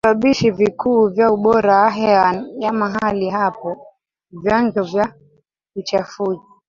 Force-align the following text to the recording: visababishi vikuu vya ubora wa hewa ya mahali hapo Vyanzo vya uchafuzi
visababishi 0.03 0.51
vikuu 0.51 1.07
vya 1.09 1.31
ubora 1.31 1.77
wa 1.81 1.89
hewa 1.89 2.43
ya 2.59 2.73
mahali 2.73 3.29
hapo 3.29 3.87
Vyanzo 4.31 4.83
vya 4.83 5.15
uchafuzi 5.75 6.41